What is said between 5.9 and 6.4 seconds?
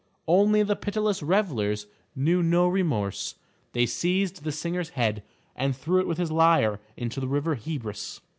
it with his